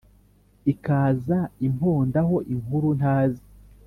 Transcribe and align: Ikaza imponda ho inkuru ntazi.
Ikaza 0.71 1.39
imponda 1.67 2.19
ho 2.27 2.35
inkuru 2.53 2.87
ntazi. 2.99 3.45